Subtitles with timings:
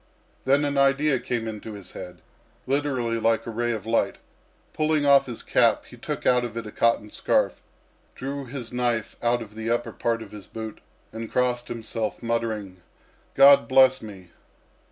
[0.45, 2.23] Then an idea came into his head,
[2.65, 4.17] literally like a ray of light.
[4.73, 7.61] Pulling off his cap, he took out of it a cotton scarf,
[8.15, 10.81] drew his knife out of the upper part of his boot,
[11.13, 12.81] and crossed himself, muttering,
[13.35, 14.31] "God bless me!"